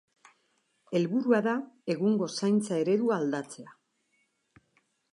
Helburua 0.99 1.41
da 1.49 1.53
egungo 1.95 2.31
zaintza 2.39 2.83
eredua 2.87 3.21
aldatzea. 3.23 3.81